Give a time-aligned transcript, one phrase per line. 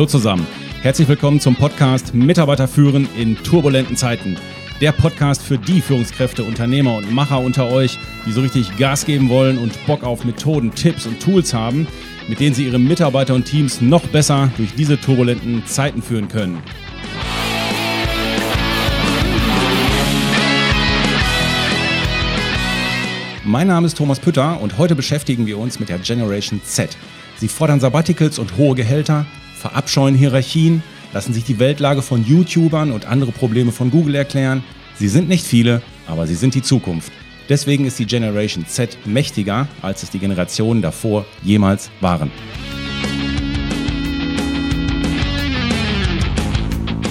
[0.00, 0.46] Hallo zusammen.
[0.80, 4.38] Herzlich willkommen zum Podcast Mitarbeiter führen in turbulenten Zeiten.
[4.80, 9.28] Der Podcast für die Führungskräfte, Unternehmer und Macher unter euch, die so richtig Gas geben
[9.28, 11.86] wollen und Bock auf Methoden, Tipps und Tools haben,
[12.28, 16.62] mit denen sie ihre Mitarbeiter und Teams noch besser durch diese turbulenten Zeiten führen können.
[23.44, 26.96] Mein Name ist Thomas Pütter und heute beschäftigen wir uns mit der Generation Z.
[27.36, 29.26] Sie fordern Sabbaticals und hohe Gehälter,
[29.60, 30.82] verabscheuen Hierarchien,
[31.12, 34.64] lassen sich die Weltlage von YouTubern und andere Probleme von Google erklären.
[34.96, 37.12] Sie sind nicht viele, aber sie sind die Zukunft.
[37.48, 42.30] Deswegen ist die Generation Z mächtiger, als es die Generationen davor jemals waren.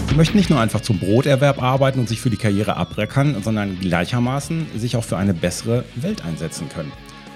[0.08, 3.80] Sie möchten nicht nur einfach zum Broterwerb arbeiten und sich für die Karriere abreckern, sondern
[3.80, 6.92] gleichermaßen sich auch für eine bessere Welt einsetzen können.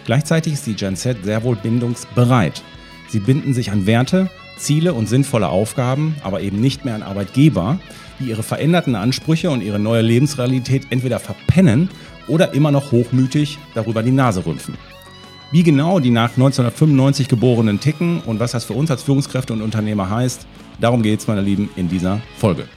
[0.05, 2.61] Gleichzeitig ist die Gen Z sehr wohl bindungsbereit.
[3.09, 7.79] Sie binden sich an Werte, Ziele und sinnvolle Aufgaben, aber eben nicht mehr an Arbeitgeber,
[8.19, 11.89] die ihre veränderten Ansprüche und ihre neue Lebensrealität entweder verpennen
[12.27, 14.75] oder immer noch hochmütig darüber die Nase rümpfen.
[15.51, 19.61] Wie genau die nach 1995 geborenen ticken und was das für uns als Führungskräfte und
[19.61, 20.47] Unternehmer heißt,
[20.81, 22.67] darum geht es, meine Lieben, in dieser Folge.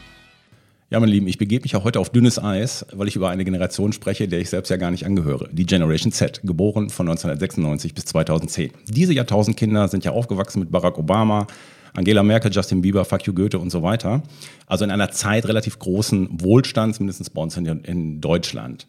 [0.88, 3.44] Ja, meine Lieben, ich begebe mich auch heute auf dünnes Eis, weil ich über eine
[3.44, 5.48] Generation spreche, der ich selbst ja gar nicht angehöre.
[5.50, 8.70] Die Generation Z, geboren von 1996 bis 2010.
[8.86, 11.48] Diese Jahrtausendkinder sind ja aufgewachsen mit Barack Obama,
[11.92, 14.22] Angela Merkel, Justin Bieber, Fuck you Goethe und so weiter.
[14.68, 18.86] Also in einer Zeit relativ großen Wohlstands, mindestens bei uns in, in Deutschland.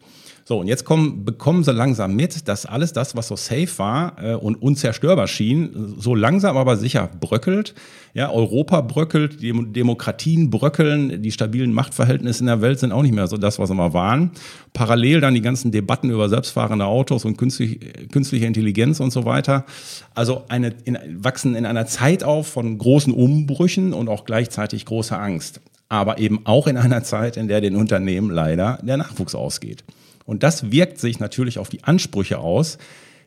[0.48, 4.16] So, und jetzt kommen, bekommen sie langsam mit, dass alles das, was so safe war
[4.18, 7.74] äh, und unzerstörbar schien, so langsam aber sicher bröckelt.
[8.14, 13.14] Ja, Europa bröckelt, die Demokratien bröckeln, die stabilen Machtverhältnisse in der Welt sind auch nicht
[13.14, 14.30] mehr so das, was sie mal waren.
[14.72, 17.80] Parallel dann die ganzen Debatten über selbstfahrende Autos und künstlich,
[18.10, 19.66] künstliche Intelligenz und so weiter.
[20.14, 25.20] Also eine, in, wachsen in einer Zeit auf von großen Umbrüchen und auch gleichzeitig großer
[25.20, 25.60] Angst.
[25.90, 29.84] Aber eben auch in einer Zeit, in der den Unternehmen leider der Nachwuchs ausgeht.
[30.28, 32.76] Und das wirkt sich natürlich auf die Ansprüche aus,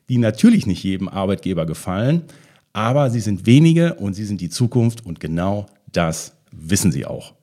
[0.07, 2.22] die natürlich nicht jedem Arbeitgeber gefallen,
[2.73, 7.34] aber sie sind wenige und sie sind die Zukunft und genau das wissen sie auch.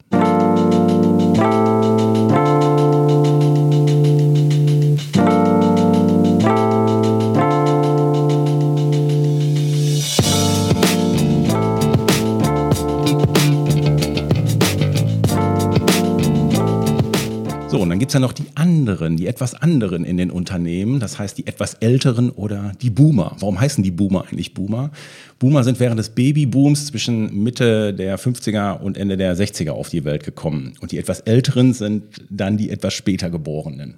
[18.08, 21.46] Gibt es ja noch die anderen, die etwas anderen in den Unternehmen, das heißt die
[21.46, 23.36] etwas älteren oder die Boomer.
[23.38, 24.92] Warum heißen die Boomer eigentlich Boomer?
[25.38, 30.04] Boomer sind während des Babybooms zwischen Mitte der 50er und Ende der 60er auf die
[30.04, 30.72] Welt gekommen.
[30.80, 33.96] Und die etwas älteren sind dann die etwas später geborenen.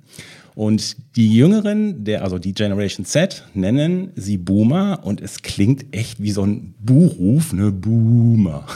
[0.56, 6.20] Und die Jüngeren, der, also die Generation Z, nennen sie Boomer und es klingt echt
[6.20, 8.66] wie so ein Buhruf, ne Boomer.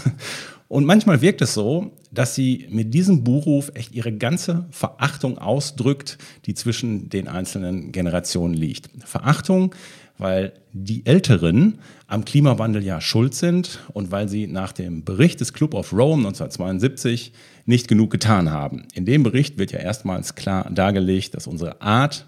[0.75, 6.19] Und manchmal wirkt es so, dass sie mit diesem Buchruf echt ihre ganze Verachtung ausdrückt,
[6.47, 8.91] die zwischen den einzelnen Generationen liegt.
[9.05, 9.73] Verachtung,
[10.19, 15.53] weil die Älteren am Klimawandel ja schuld sind und weil sie nach dem Bericht des
[15.53, 17.33] Club of Rome 1972
[17.67, 18.89] nicht genug getan haben.
[18.95, 22.27] In dem Bericht wird ja erstmals klar dargelegt, dass unsere Art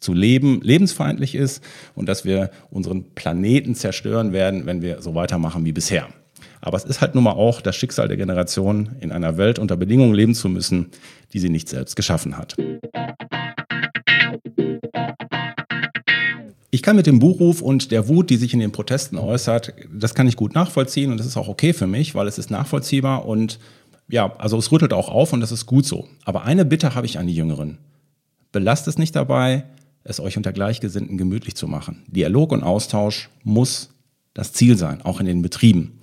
[0.00, 1.62] zu leben lebensfeindlich ist
[1.94, 6.08] und dass wir unseren Planeten zerstören werden, wenn wir so weitermachen wie bisher.
[6.66, 9.76] Aber es ist halt nun mal auch das Schicksal der Generation, in einer Welt unter
[9.76, 10.90] Bedingungen leben zu müssen,
[11.32, 12.56] die sie nicht selbst geschaffen hat.
[16.72, 20.16] Ich kann mit dem Buchruf und der Wut, die sich in den Protesten äußert, das
[20.16, 23.26] kann ich gut nachvollziehen und das ist auch okay für mich, weil es ist nachvollziehbar
[23.26, 23.60] und
[24.08, 26.08] ja, also es rüttelt auch auf und das ist gut so.
[26.24, 27.78] Aber eine Bitte habe ich an die Jüngeren.
[28.50, 29.66] Belasst es nicht dabei,
[30.02, 32.02] es euch unter Gleichgesinnten gemütlich zu machen.
[32.08, 33.90] Dialog und Austausch muss
[34.34, 36.00] das Ziel sein, auch in den Betrieben.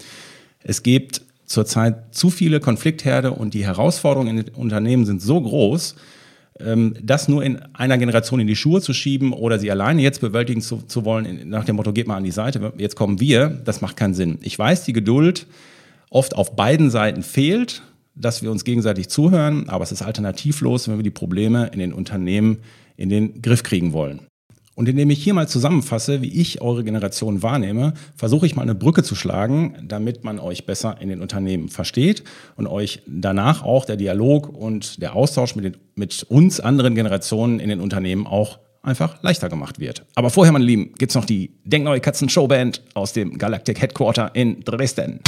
[0.63, 5.95] Es gibt zurzeit zu viele Konfliktherde und die Herausforderungen in den Unternehmen sind so groß,
[6.59, 10.21] ähm, das nur in einer Generation in die Schuhe zu schieben oder sie alleine jetzt
[10.21, 13.49] bewältigen zu, zu wollen, nach dem Motto, geht mal an die Seite, jetzt kommen wir,
[13.49, 14.39] das macht keinen Sinn.
[14.41, 15.47] Ich weiß, die Geduld
[16.09, 17.81] oft auf beiden Seiten fehlt,
[18.15, 21.93] dass wir uns gegenseitig zuhören, aber es ist alternativlos, wenn wir die Probleme in den
[21.93, 22.59] Unternehmen
[22.95, 24.21] in den Griff kriegen wollen.
[24.75, 28.73] Und indem ich hier mal zusammenfasse, wie ich eure Generation wahrnehme, versuche ich mal eine
[28.73, 32.23] Brücke zu schlagen, damit man euch besser in den Unternehmen versteht
[32.55, 37.59] und euch danach auch der Dialog und der Austausch mit, den, mit uns anderen Generationen
[37.59, 40.05] in den Unternehmen auch einfach leichter gemacht wird.
[40.15, 44.61] Aber vorher, meine Lieben, gibt's noch die Denkneue Katzen Showband aus dem Galactic Headquarter in
[44.61, 45.19] Dresden.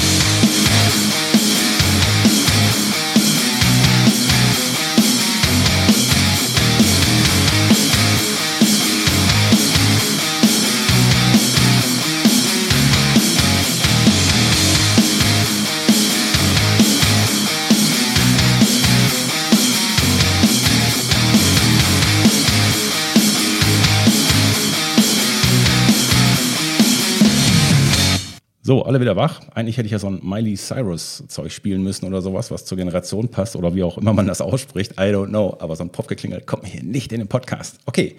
[28.68, 29.42] So, alle wieder wach.
[29.54, 33.28] Eigentlich hätte ich ja so ein Miley Cyrus-Zeug spielen müssen oder sowas, was zur Generation
[33.28, 34.94] passt oder wie auch immer man das ausspricht.
[34.94, 35.56] I don't know.
[35.60, 37.78] Aber so ein Popgeklingel kommt mir hier nicht in den Podcast.
[37.86, 38.16] Okay,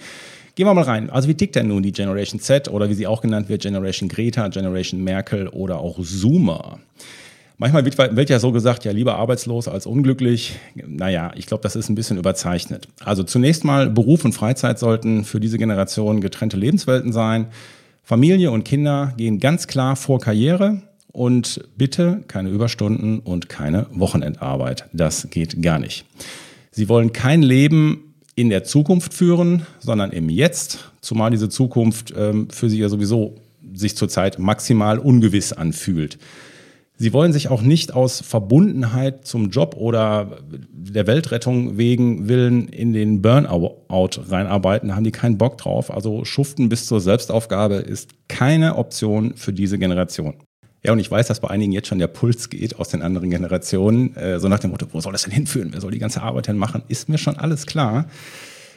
[0.55, 1.11] gehen wir mal rein.
[1.11, 4.09] Also, wie tickt denn nun die Generation Z oder wie sie auch genannt wird, Generation
[4.09, 6.79] Greta, Generation Merkel oder auch Zoomer?
[7.59, 10.61] Manchmal wird, wird, ja so gesagt, ja, lieber arbeitslos als unglücklich.
[10.77, 12.87] Naja, ich glaube, das ist ein bisschen überzeichnet.
[13.03, 17.49] Also zunächst mal, Beruf und Freizeit sollten für diese Generation getrennte Lebenswelten sein.
[18.09, 20.81] Familie und Kinder gehen ganz klar vor Karriere
[21.11, 24.89] und bitte keine Überstunden und keine Wochenendarbeit.
[24.93, 26.05] Das geht gar nicht.
[26.71, 32.47] Sie wollen kein Leben in der Zukunft führen, sondern im Jetzt, zumal diese Zukunft ähm,
[32.49, 33.35] für sie ja sowieso
[33.75, 36.17] sich zurzeit maximal ungewiss anfühlt.
[36.99, 42.95] Sie wollen sich auch nicht aus Verbundenheit zum Job oder der Weltrettung wegen Willen in
[42.95, 45.91] den Burnout reinarbeiten, haben die keinen Bock drauf.
[45.91, 50.35] Also Schuften bis zur Selbstaufgabe ist keine Option für diese Generation.
[50.83, 53.29] Ja, und ich weiß, dass bei einigen jetzt schon der Puls geht aus den anderen
[53.29, 54.17] Generationen.
[54.17, 55.71] Äh, so nach dem Motto, wo soll das denn hinführen?
[55.73, 56.83] Wer soll die ganze Arbeit denn machen?
[56.89, 58.07] Ist mir schon alles klar.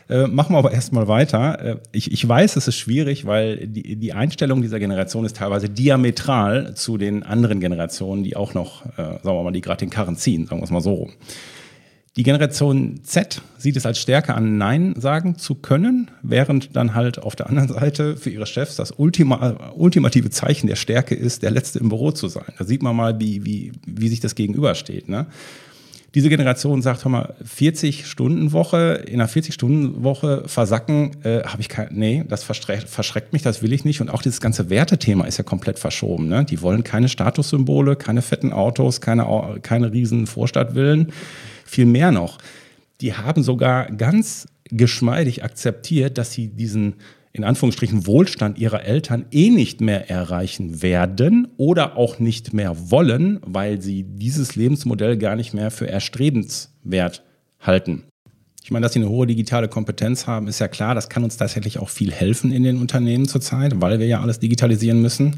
[0.10, 1.64] Äh, machen wir aber erstmal weiter.
[1.64, 5.70] Äh, ich, ich weiß, es ist schwierig, weil die, die Einstellung dieser Generation ist teilweise
[5.70, 9.92] diametral zu den anderen Generationen, die auch noch, äh, sagen wir mal, die gerade den
[9.92, 11.12] Karren ziehen, sagen wir es mal so rum.
[12.16, 17.20] Die Generation Z sieht es als Stärke an, Nein sagen zu können, während dann halt
[17.20, 21.52] auf der anderen Seite für ihre Chefs das Ultima, ultimative Zeichen der Stärke ist, der
[21.52, 22.52] Letzte im Büro zu sein.
[22.58, 25.08] Da sieht man mal, wie, wie, wie sich das gegenübersteht.
[25.08, 25.28] Ne?
[26.16, 32.24] Diese Generation sagt, hör mal, 40-Stunden-Woche, in einer 40-Stunden-Woche versacken, äh, habe ich kein, nee,
[32.28, 34.02] das verschreckt mich, das will ich nicht.
[34.02, 36.28] Und auch dieses ganze Wertethema ist ja komplett verschoben.
[36.28, 36.46] Ne?
[36.46, 41.12] Die wollen keine Statussymbole, keine fetten Autos, keine, keine riesen Vorstadtvillen.
[41.66, 42.40] Viel mehr noch.
[43.02, 46.96] Die haben sogar ganz geschmeidig akzeptiert, dass sie diesen
[47.32, 53.40] in Anführungsstrichen Wohlstand ihrer Eltern eh nicht mehr erreichen werden oder auch nicht mehr wollen,
[53.46, 57.24] weil sie dieses Lebensmodell gar nicht mehr für erstrebenswert
[57.60, 58.04] halten.
[58.64, 60.94] Ich meine, dass sie eine hohe digitale Kompetenz haben, ist ja klar.
[60.94, 64.40] Das kann uns tatsächlich auch viel helfen in den Unternehmen zurzeit, weil wir ja alles
[64.40, 65.38] digitalisieren müssen.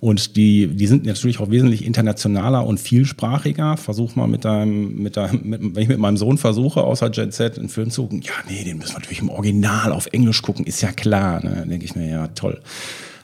[0.00, 3.76] Und die, die sind natürlich auch wesentlich internationaler und vielsprachiger.
[3.76, 7.34] Versuch mal mit deinem, mit deinem, mit, wenn ich mit meinem Sohn versuche, außer Jet
[7.34, 10.40] Set einen Film zu gucken, ja, nee, den müssen wir natürlich im Original auf Englisch
[10.40, 11.44] gucken, ist ja klar.
[11.44, 11.66] Ne?
[11.68, 12.60] denke ich mir, ja, toll.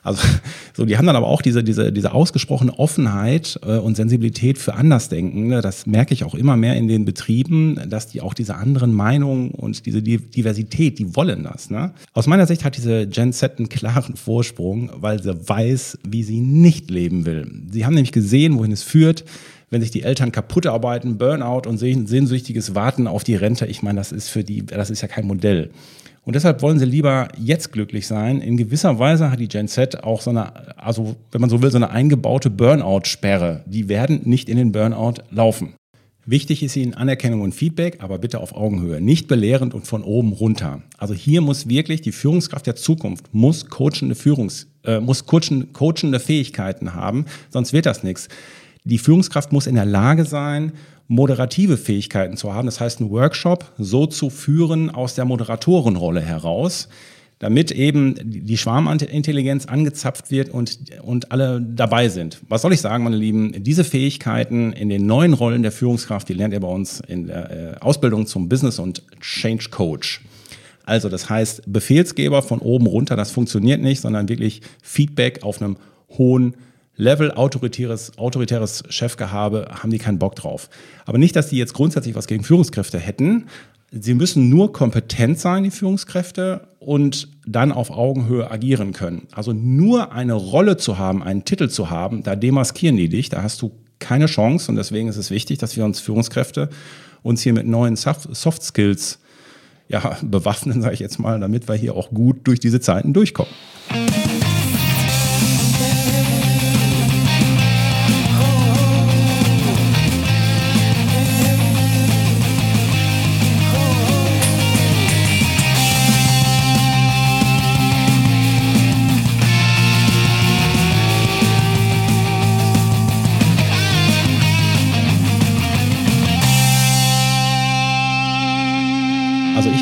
[0.06, 0.22] Also
[0.74, 4.74] so, die haben dann aber auch diese, diese, diese ausgesprochene Offenheit äh, und Sensibilität für
[4.74, 5.48] Andersdenken.
[5.48, 5.60] Ne?
[5.60, 9.50] Das merke ich auch immer mehr in den Betrieben, dass die auch diese anderen Meinungen
[9.50, 11.70] und diese Diversität, die wollen das.
[11.70, 11.92] Ne?
[12.12, 16.40] Aus meiner Sicht hat diese Gen Z einen klaren Vorsprung, weil sie weiß, wie sie
[16.40, 17.50] nicht leben will.
[17.70, 19.24] Sie haben nämlich gesehen, wohin es führt
[19.68, 23.98] wenn sich die Eltern kaputt arbeiten, Burnout und sehnsüchtiges Warten auf die Rente, ich meine,
[23.98, 25.70] das ist für die, das ist ja kein Modell.
[26.26, 28.40] Und deshalb wollen sie lieber jetzt glücklich sein.
[28.40, 31.70] In gewisser Weise hat die Gen Z auch so eine, also wenn man so will,
[31.70, 33.62] so eine eingebaute Burnout-Sperre.
[33.66, 35.74] Die werden nicht in den Burnout laufen.
[36.24, 40.32] Wichtig ist ihnen Anerkennung und Feedback, aber bitte auf Augenhöhe, nicht belehrend und von oben
[40.32, 40.82] runter.
[40.98, 46.18] Also hier muss wirklich die Führungskraft der Zukunft muss coachende Führungs äh, muss coachende, coachende
[46.18, 48.28] Fähigkeiten haben, sonst wird das nichts.
[48.86, 50.72] Die Führungskraft muss in der Lage sein,
[51.08, 52.66] moderative Fähigkeiten zu haben.
[52.66, 56.88] Das heißt, einen Workshop so zu führen aus der Moderatorenrolle heraus,
[57.40, 62.38] damit eben die Schwarmintelligenz angezapft wird und, und alle dabei sind.
[62.48, 63.60] Was soll ich sagen, meine Lieben?
[63.64, 67.50] Diese Fähigkeiten in den neuen Rollen der Führungskraft, die lernt ihr bei uns in der
[67.50, 70.22] äh, Ausbildung zum Business und Change Coach.
[70.84, 75.76] Also das heißt, Befehlsgeber von oben runter, das funktioniert nicht, sondern wirklich Feedback auf einem
[76.16, 76.54] hohen
[76.96, 80.68] Level autoritäres, autoritäres Chefgehabe, haben die keinen Bock drauf.
[81.04, 83.46] Aber nicht, dass die jetzt grundsätzlich was gegen Führungskräfte hätten.
[83.90, 89.26] Sie müssen nur kompetent sein, die Führungskräfte, und dann auf Augenhöhe agieren können.
[89.32, 93.42] Also nur eine Rolle zu haben, einen Titel zu haben, da demaskieren die dich, da
[93.42, 94.70] hast du keine Chance.
[94.70, 96.68] Und deswegen ist es wichtig, dass wir uns Führungskräfte
[97.24, 99.18] uns hier mit neuen Soft Skills
[99.88, 103.52] ja, bewaffnen, sage ich jetzt mal, damit wir hier auch gut durch diese Zeiten durchkommen.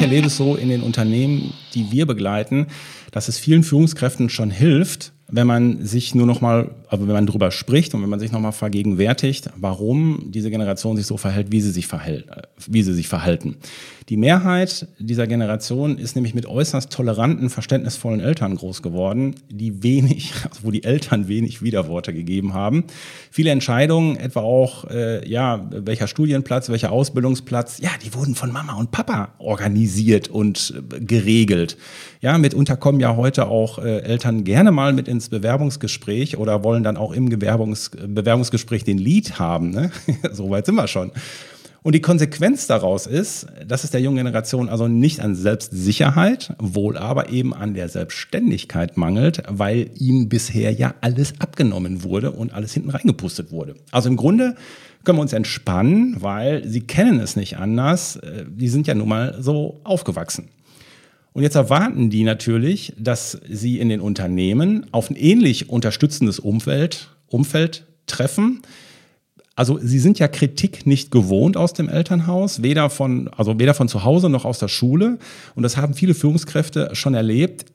[0.04, 2.66] Erlebe es so in den Unternehmen, die wir begleiten,
[3.10, 7.26] dass es vielen Führungskräften schon hilft, wenn man sich nur noch mal, aber wenn man
[7.26, 11.60] drüber spricht und wenn man sich nochmal vergegenwärtigt, warum diese Generation sich so verhält, wie
[11.60, 13.56] sie sich, verhält, äh, wie sie sich verhalten.
[14.10, 20.32] Die Mehrheit dieser Generation ist nämlich mit äußerst toleranten, verständnisvollen Eltern groß geworden, die wenig,
[20.50, 22.84] also wo die Eltern wenig Widerworte gegeben haben.
[23.30, 28.74] Viele Entscheidungen, etwa auch, äh, ja, welcher Studienplatz, welcher Ausbildungsplatz, ja, die wurden von Mama
[28.74, 31.78] und Papa organisiert und äh, geregelt.
[32.20, 36.82] Ja, mitunter kommen ja heute auch äh, Eltern gerne mal mit ins Bewerbungsgespräch oder wollen
[36.82, 39.70] dann auch im Bewerbungs Bewerbungsgespräch den Lied haben.
[39.70, 39.90] Ne?
[40.32, 41.12] so weit sind wir schon.
[41.84, 46.96] Und die Konsequenz daraus ist, dass es der jungen Generation also nicht an Selbstsicherheit, wohl
[46.96, 52.72] aber eben an der Selbstständigkeit mangelt, weil ihnen bisher ja alles abgenommen wurde und alles
[52.72, 53.74] hinten reingepustet wurde.
[53.90, 54.56] Also im Grunde
[55.04, 58.16] können wir uns entspannen, weil sie kennen es nicht anders.
[58.16, 60.48] Äh, die sind ja nun mal so aufgewachsen.
[61.34, 67.10] Und jetzt erwarten die natürlich, dass sie in den Unternehmen auf ein ähnlich unterstützendes Umfeld,
[67.26, 68.62] Umfeld treffen,
[69.56, 73.88] also sie sind ja Kritik nicht gewohnt aus dem Elternhaus, weder von, also weder von
[73.88, 75.18] zu Hause noch aus der Schule.
[75.54, 77.66] Und das haben viele Führungskräfte schon erlebt.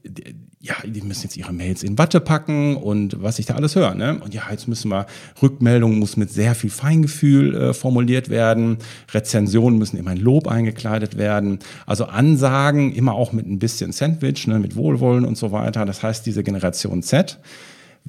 [0.61, 3.95] Ja, die müssen jetzt ihre Mails in Watte packen und was ich da alles höre.
[3.95, 4.19] Ne?
[4.21, 5.05] Und ja, jetzt müssen wir,
[5.41, 8.79] Rückmeldungen muss mit sehr viel Feingefühl äh, formuliert werden.
[9.13, 11.59] Rezensionen müssen immer in Lob eingekleidet werden.
[11.85, 15.85] Also Ansagen immer auch mit ein bisschen Sandwich, ne, mit Wohlwollen und so weiter.
[15.85, 17.39] Das heißt, diese Generation Z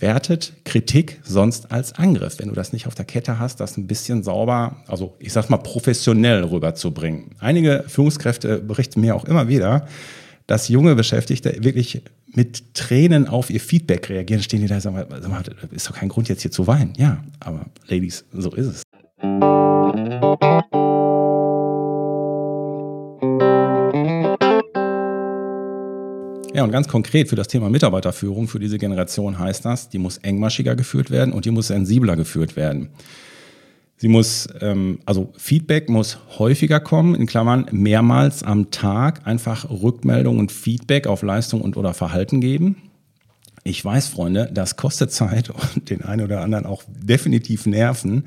[0.01, 3.87] wertet Kritik sonst als Angriff, wenn du das nicht auf der Kette hast, das ein
[3.87, 7.31] bisschen sauber, also ich sag mal professionell rüberzubringen.
[7.39, 9.87] Einige Führungskräfte berichten mir auch immer wieder,
[10.47, 14.97] dass junge Beschäftigte wirklich mit Tränen auf ihr Feedback reagieren, stehen die da und sagen,
[15.09, 16.93] sag mal, ist doch kein Grund jetzt hier zu weinen.
[16.97, 18.83] Ja, aber Ladies, so ist es.
[26.61, 30.19] Ja, und ganz konkret für das Thema Mitarbeiterführung, für diese Generation heißt das, die muss
[30.19, 32.91] engmaschiger geführt werden und die muss sensibler geführt werden.
[33.97, 40.39] Sie muss, ähm, also Feedback muss häufiger kommen, in Klammern mehrmals am Tag einfach Rückmeldung
[40.39, 42.77] und Feedback auf Leistung und oder Verhalten geben.
[43.65, 48.25] Ich weiß, Freunde, das kostet Zeit und den einen oder anderen auch definitiv Nerven.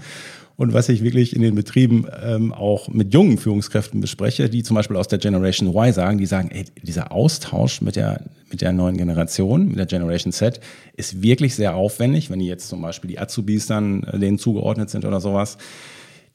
[0.56, 4.76] Und was ich wirklich in den Betrieben ähm, auch mit jungen Führungskräften bespreche, die zum
[4.76, 8.72] Beispiel aus der Generation Y sagen, die sagen, ey, dieser Austausch mit der, mit der
[8.72, 10.60] neuen Generation, mit der Generation Z,
[10.96, 14.92] ist wirklich sehr aufwendig, wenn die jetzt zum Beispiel die Azubis dann äh, denen zugeordnet
[14.92, 15.58] sind oder sowas.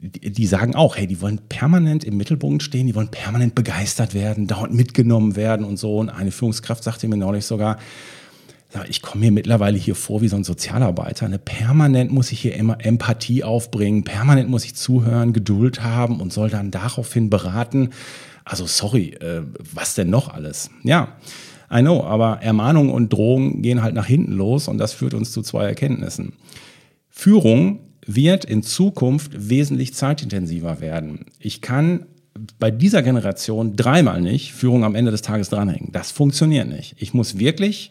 [0.01, 4.47] Die, sagen auch, hey, die wollen permanent im Mittelpunkt stehen, die wollen permanent begeistert werden,
[4.47, 5.97] dauernd mitgenommen werden und so.
[5.97, 7.79] Und eine Führungskraft sagte mir neulich sogar,
[8.89, 11.29] ich komme mir mittlerweile hier vor wie so ein Sozialarbeiter.
[11.29, 11.39] Ne?
[11.39, 16.51] Permanent muss ich hier immer Empathie aufbringen, permanent muss ich zuhören, Geduld haben und soll
[16.51, 17.91] dann daraufhin beraten.
[18.45, 19.43] Also sorry, äh,
[19.75, 20.71] was denn noch alles?
[20.83, 21.17] Ja,
[21.73, 25.33] I know, aber Ermahnungen und Drohungen gehen halt nach hinten los und das führt uns
[25.33, 26.35] zu zwei Erkenntnissen.
[27.11, 31.27] Führung wird in Zukunft wesentlich zeitintensiver werden.
[31.39, 32.07] Ich kann
[32.59, 35.91] bei dieser Generation dreimal nicht Führung am Ende des Tages dranhängen.
[35.93, 36.95] Das funktioniert nicht.
[36.99, 37.91] Ich muss wirklich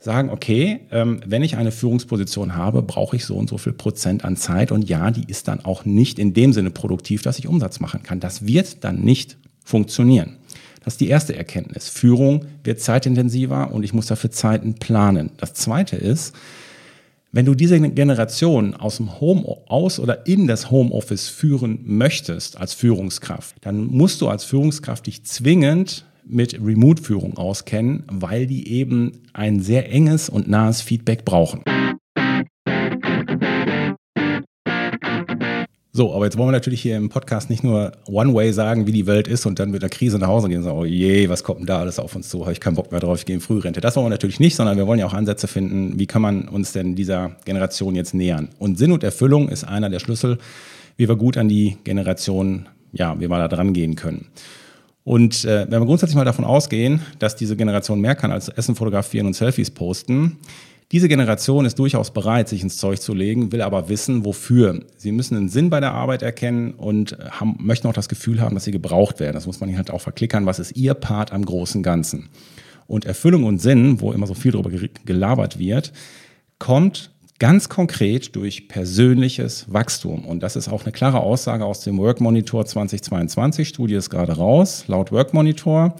[0.00, 4.24] sagen, okay, ähm, wenn ich eine Führungsposition habe, brauche ich so und so viel Prozent
[4.24, 7.48] an Zeit und ja, die ist dann auch nicht in dem Sinne produktiv, dass ich
[7.48, 8.20] Umsatz machen kann.
[8.20, 10.36] Das wird dann nicht funktionieren.
[10.84, 11.88] Das ist die erste Erkenntnis.
[11.88, 15.30] Führung wird zeitintensiver und ich muss dafür Zeiten planen.
[15.36, 16.34] Das zweite ist,
[17.30, 22.72] wenn du diese Generation aus dem Home aus oder in das Homeoffice führen möchtest als
[22.72, 29.60] Führungskraft, dann musst du als Führungskraft dich zwingend mit Remote-Führung auskennen, weil die eben ein
[29.60, 31.62] sehr enges und nahes Feedback brauchen.
[35.98, 39.08] So, aber jetzt wollen wir natürlich hier im Podcast nicht nur One-Way sagen, wie die
[39.08, 41.42] Welt ist und dann mit der Krise nach Hause gehen und sagen, oh je, was
[41.42, 42.42] kommt denn da alles auf uns zu?
[42.42, 43.80] Habe ich keinen Bock mehr drauf, ich gehe in Frührente.
[43.80, 46.46] Das wollen wir natürlich nicht, sondern wir wollen ja auch Ansätze finden, wie kann man
[46.46, 48.48] uns denn dieser Generation jetzt nähern.
[48.60, 50.38] Und Sinn und Erfüllung ist einer der Schlüssel,
[50.96, 54.26] wie wir gut an die Generation, ja, wie wir da dran gehen können.
[55.08, 58.74] Und äh, wenn wir grundsätzlich mal davon ausgehen, dass diese Generation mehr kann als Essen
[58.74, 60.36] fotografieren und Selfies posten,
[60.92, 64.84] diese Generation ist durchaus bereit, sich ins Zeug zu legen, will aber wissen, wofür.
[64.98, 68.54] Sie müssen einen Sinn bei der Arbeit erkennen und haben, möchten auch das Gefühl haben,
[68.54, 69.32] dass sie gebraucht werden.
[69.32, 70.44] Das muss man halt auch verklickern.
[70.44, 72.28] Was ist ihr Part am großen Ganzen?
[72.86, 74.70] Und Erfüllung und Sinn, wo immer so viel darüber
[75.06, 75.94] gelabert wird,
[76.58, 80.24] kommt Ganz konkret durch persönliches Wachstum.
[80.24, 83.68] Und das ist auch eine klare Aussage aus dem Work Monitor 2022.
[83.68, 84.84] Studie ist gerade raus.
[84.88, 85.94] Laut Work Monitor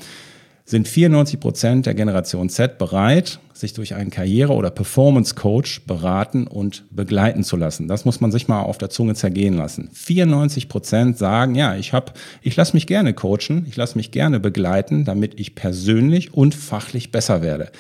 [0.65, 6.49] sind 94 Prozent der Generation Z bereit, sich durch einen Karriere- oder Performance Coach beraten
[6.49, 7.87] und begleiten zu lassen.
[7.87, 9.91] Das muss man sich mal auf der Zunge zergehen lassen.
[9.93, 14.41] 94 Prozent sagen, ja, ich habe, ich lasse mich gerne coachen, ich lasse mich gerne
[14.41, 17.71] begleiten, damit ich persönlich und fachlich besser werde.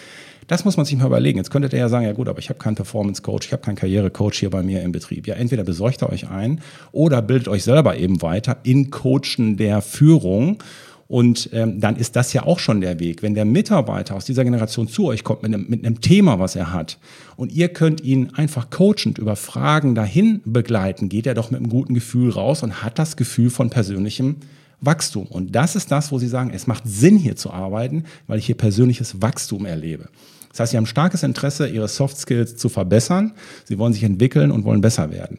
[0.48, 1.38] Das muss man sich mal überlegen.
[1.38, 3.62] Jetzt könntet ihr ja sagen, ja gut, aber ich habe keinen Performance Coach, ich habe
[3.62, 5.26] keinen Karrierecoach hier bei mir im Betrieb.
[5.26, 9.82] Ja, entweder besorgt ihr euch ein oder bildet euch selber eben weiter in Coachen der
[9.82, 10.62] Führung
[11.06, 13.22] und ähm, dann ist das ja auch schon der Weg.
[13.22, 16.56] Wenn der Mitarbeiter aus dieser Generation zu euch kommt mit einem, mit einem Thema, was
[16.56, 16.98] er hat,
[17.36, 21.70] und ihr könnt ihn einfach coachend über Fragen dahin begleiten, geht er doch mit einem
[21.70, 24.36] guten Gefühl raus und hat das Gefühl von persönlichem
[24.80, 25.26] Wachstum.
[25.26, 28.46] Und das ist das, wo Sie sagen, es macht Sinn, hier zu arbeiten, weil ich
[28.46, 30.08] hier persönliches Wachstum erlebe.
[30.50, 33.32] Das heißt, Sie haben starkes Interesse, Ihre Soft Skills zu verbessern.
[33.64, 35.38] Sie wollen sich entwickeln und wollen besser werden.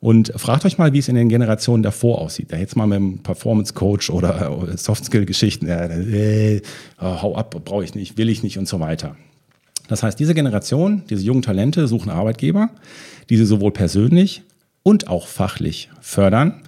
[0.00, 2.52] Und fragt euch mal, wie es in den Generationen davor aussieht.
[2.52, 6.62] Da jetzt mal mit einem Performance Coach oder Soft Skill Geschichten, äh, äh,
[7.00, 9.16] hau ab, brauche ich nicht, will ich nicht und so weiter.
[9.88, 12.68] Das heißt, diese Generation, diese jungen Talente suchen Arbeitgeber,
[13.30, 14.42] die sie sowohl persönlich
[14.82, 16.63] und auch fachlich fördern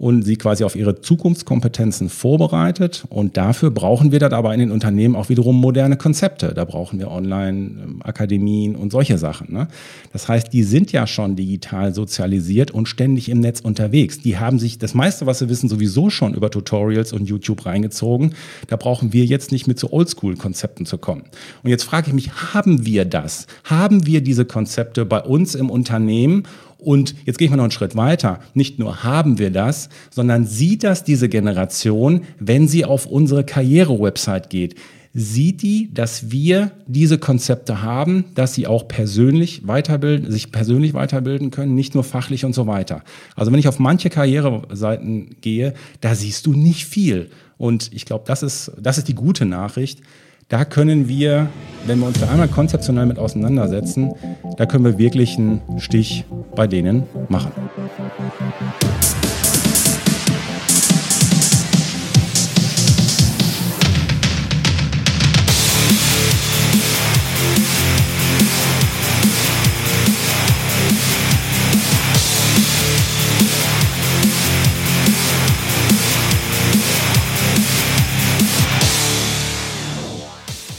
[0.00, 3.04] und sie quasi auf ihre Zukunftskompetenzen vorbereitet.
[3.10, 6.54] Und dafür brauchen wir dann aber in den Unternehmen auch wiederum moderne Konzepte.
[6.54, 9.52] Da brauchen wir Online-Akademien und solche Sachen.
[9.52, 9.68] Ne?
[10.14, 14.20] Das heißt, die sind ja schon digital sozialisiert und ständig im Netz unterwegs.
[14.20, 18.32] Die haben sich das meiste, was sie wissen, sowieso schon über Tutorials und YouTube reingezogen.
[18.68, 21.24] Da brauchen wir jetzt nicht mit so Oldschool-Konzepten zu kommen.
[21.62, 23.46] Und jetzt frage ich mich, haben wir das?
[23.64, 26.44] Haben wir diese Konzepte bei uns im Unternehmen?
[26.80, 28.40] Und jetzt gehe ich mal noch einen Schritt weiter.
[28.54, 34.50] Nicht nur haben wir das, sondern sieht das diese Generation, wenn sie auf unsere Karriere-Website
[34.50, 34.76] geht
[35.12, 41.50] sieht die, dass wir diese Konzepte haben, dass sie auch persönlich weiterbilden, sich persönlich weiterbilden
[41.50, 43.02] können, nicht nur fachlich und so weiter.
[43.34, 47.30] Also wenn ich auf manche Karriereseiten gehe, da siehst du nicht viel.
[47.58, 50.00] Und ich glaube, das ist, das ist die gute Nachricht.
[50.48, 51.48] Da können wir,
[51.86, 54.12] wenn wir uns da einmal konzeptionell mit auseinandersetzen,
[54.56, 57.52] da können wir wirklich einen Stich bei denen machen.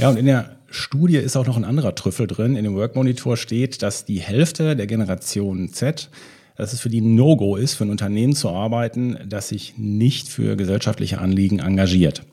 [0.01, 2.55] Ja, und in der Studie ist auch noch ein anderer Trüffel drin.
[2.55, 6.09] In dem Work Monitor steht, dass die Hälfte der Generation Z,
[6.57, 10.55] dass es für die No-Go ist, für ein Unternehmen zu arbeiten, das sich nicht für
[10.55, 12.23] gesellschaftliche Anliegen engagiert.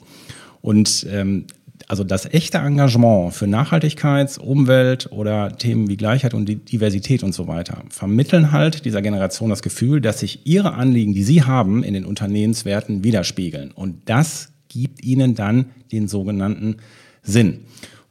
[0.61, 1.45] Und ähm,
[1.87, 7.47] also das echte Engagement für Nachhaltigkeits-, Umwelt- oder Themen wie Gleichheit und Diversität und so
[7.47, 11.95] weiter vermitteln halt dieser Generation das Gefühl, dass sich ihre Anliegen, die sie haben, in
[11.95, 13.71] den Unternehmenswerten widerspiegeln.
[13.71, 16.77] Und das gibt ihnen dann den sogenannten
[17.23, 17.61] Sinn.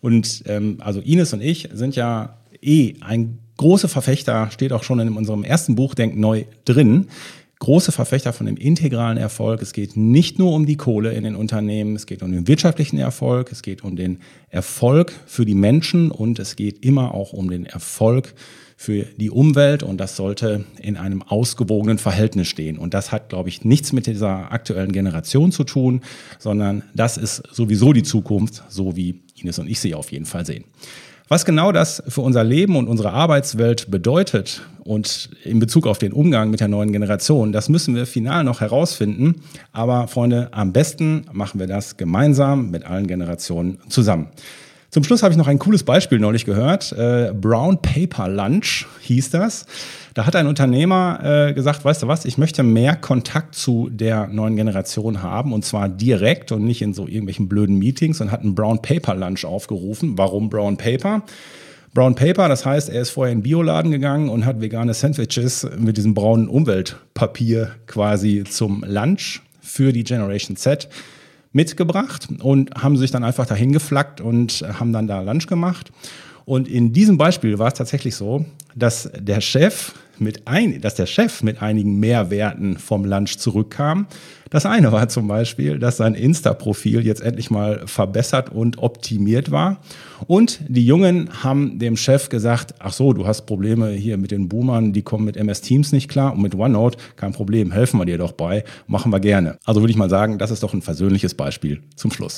[0.08, 5.02] Und ähm, also Ines und ich sind ja eh ein großer Verfechter, steht auch schon
[5.02, 7.08] in unserem ersten Buch Denk neu drin,
[7.60, 9.62] große Verfechter von dem integralen Erfolg.
[9.62, 12.98] Es geht nicht nur um die Kohle in den Unternehmen, es geht um den wirtschaftlichen
[13.00, 17.50] Erfolg, es geht um den Erfolg für die Menschen und es geht immer auch um
[17.50, 18.34] den Erfolg
[18.78, 22.78] für die Umwelt und das sollte in einem ausgewogenen Verhältnis stehen.
[22.78, 26.00] Und das hat, glaube ich, nichts mit dieser aktuellen Generation zu tun,
[26.40, 30.46] sondern das ist sowieso die Zukunft, so wie Ines und ich sie auf jeden Fall
[30.46, 30.66] sehen.
[31.30, 36.14] Was genau das für unser Leben und unsere Arbeitswelt bedeutet und in Bezug auf den
[36.14, 39.42] Umgang mit der neuen Generation, das müssen wir final noch herausfinden.
[39.74, 44.30] Aber Freunde, am besten machen wir das gemeinsam mit allen Generationen zusammen.
[44.90, 46.94] Zum Schluss habe ich noch ein cooles Beispiel neulich gehört.
[46.94, 49.66] Äh, Brown Paper Lunch hieß das.
[50.18, 54.26] Da hat ein Unternehmer äh, gesagt, weißt du was, ich möchte mehr Kontakt zu der
[54.26, 58.42] neuen Generation haben und zwar direkt und nicht in so irgendwelchen blöden Meetings und hat
[58.42, 60.18] einen Brown Paper Lunch aufgerufen.
[60.18, 61.22] Warum Brown Paper?
[61.94, 65.68] Brown Paper, das heißt, er ist vorher in den Bioladen gegangen und hat vegane Sandwiches
[65.78, 70.90] mit diesem braunen Umweltpapier quasi zum Lunch für die Generation Z
[71.52, 75.92] mitgebracht und haben sich dann einfach dahin geflackt und haben dann da Lunch gemacht.
[76.48, 81.06] Und in diesem Beispiel war es tatsächlich so, dass der Chef mit ein, dass der
[81.06, 84.08] Chef mit einigen Mehrwerten vom Lunch zurückkam.
[84.50, 89.82] Das eine war zum Beispiel, dass sein Insta-Profil jetzt endlich mal verbessert und optimiert war.
[90.26, 94.48] Und die Jungen haben dem Chef gesagt, ach so, du hast Probleme hier mit den
[94.48, 98.06] Boomern, die kommen mit MS Teams nicht klar und mit OneNote, kein Problem, helfen wir
[98.06, 99.58] dir doch bei, machen wir gerne.
[99.66, 102.38] Also würde ich mal sagen, das ist doch ein versöhnliches Beispiel zum Schluss.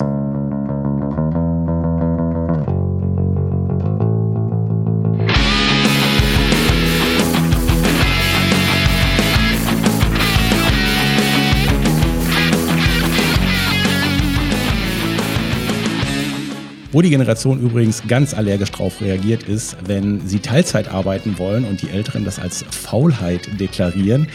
[16.99, 21.81] Wo die Generation übrigens ganz allergisch drauf reagiert, ist, wenn sie Teilzeit arbeiten wollen und
[21.81, 24.27] die Älteren das als Faulheit deklarieren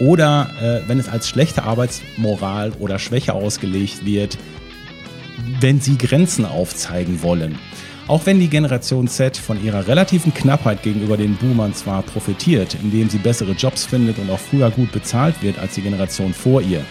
[0.00, 4.36] oder äh, wenn es als schlechte Arbeitsmoral oder Schwäche ausgelegt wird,
[5.60, 7.58] wenn sie Grenzen aufzeigen wollen.
[8.06, 13.08] Auch wenn die Generation Z von ihrer relativen Knappheit gegenüber den Boomern zwar profitiert, indem
[13.08, 16.84] sie bessere Jobs findet und auch früher gut bezahlt wird als die Generation vor ihr.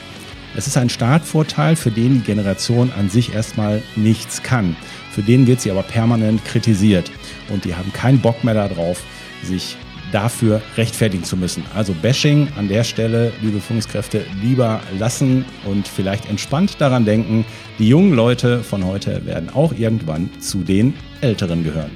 [0.55, 4.75] Es ist ein Startvorteil, für den die Generation an sich erstmal nichts kann.
[5.11, 7.11] Für den wird sie aber permanent kritisiert
[7.49, 9.03] und die haben keinen Bock mehr darauf,
[9.43, 9.77] sich
[10.11, 11.63] dafür rechtfertigen zu müssen.
[11.75, 17.45] Also Bashing an der Stelle, liebe Führungskräfte, lieber lassen und vielleicht entspannt daran denken,
[17.77, 21.91] die jungen Leute von heute werden auch irgendwann zu den Älteren gehören.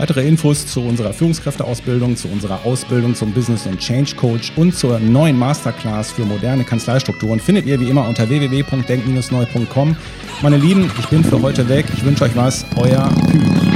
[0.00, 4.98] Weitere Infos zu unserer Führungskräfteausbildung, zu unserer Ausbildung zum Business und Change Coach und zur
[4.98, 9.96] neuen Masterclass für moderne Kanzleistrukturen findet ihr wie immer unter www.denk-neu.com.
[10.40, 11.84] Meine Lieben, ich bin für heute weg.
[11.94, 12.64] Ich wünsche euch was.
[12.76, 13.69] Euer Kühn.